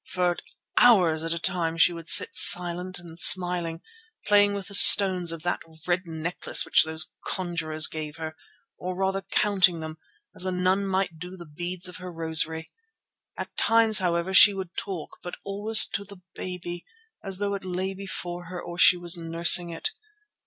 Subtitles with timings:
[0.07, 0.35] For
[0.77, 3.83] hours at a time she would sit silent and smiling,
[4.25, 8.35] playing with the stones of that red necklace which those conjurers gave her,
[8.79, 9.99] or rather counting them,
[10.33, 12.71] as a nun might do with the beads of her rosary.
[13.37, 16.83] At times, however, she would talk, but always to the baby,
[17.23, 19.91] as though it lay before her or she were nursing it.